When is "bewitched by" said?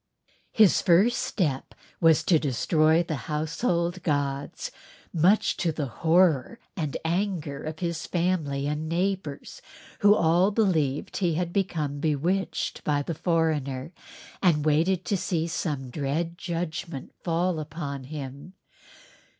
11.99-13.03